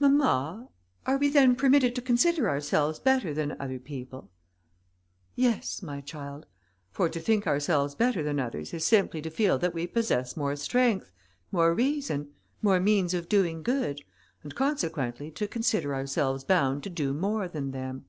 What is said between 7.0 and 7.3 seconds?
to